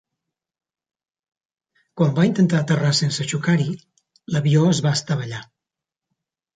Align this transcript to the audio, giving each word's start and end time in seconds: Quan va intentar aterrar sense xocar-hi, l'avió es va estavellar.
Quan 2.01 2.17
va 2.21 2.27
intentar 2.31 2.63
aterrar 2.63 2.91
sense 3.03 3.29
xocar-hi, 3.35 3.71
l'avió 4.35 4.69
es 4.75 4.85
va 4.89 4.99
estavellar. 5.03 5.49